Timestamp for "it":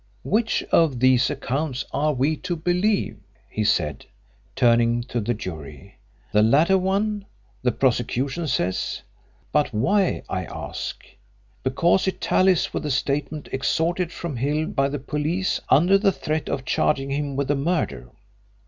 12.07-12.19